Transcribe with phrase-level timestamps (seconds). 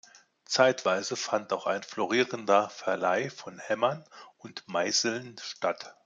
[0.45, 4.03] Zeitweise fand auch ein florierender Verleih von Hämmern
[4.39, 5.95] und Meißeln statt.